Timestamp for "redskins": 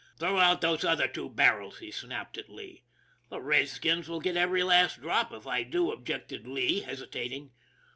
3.39-4.09